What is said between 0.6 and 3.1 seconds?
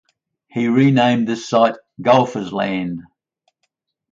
named this site "Golfers Land".